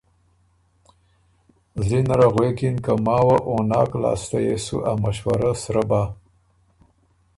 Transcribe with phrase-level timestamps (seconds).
[1.85, 6.01] زلی نره غوېکِن که ماوه او ناک لاسته يې سُو ا مشورۀ سرۀ بَۀ۔